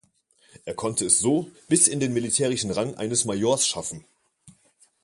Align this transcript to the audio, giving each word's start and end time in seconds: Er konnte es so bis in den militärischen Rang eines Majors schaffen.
Er 0.65 0.73
konnte 0.73 1.05
es 1.05 1.19
so 1.19 1.51
bis 1.67 1.87
in 1.87 1.99
den 1.99 2.11
militärischen 2.11 2.71
Rang 2.71 2.95
eines 2.95 3.25
Majors 3.25 3.67
schaffen. 3.67 4.03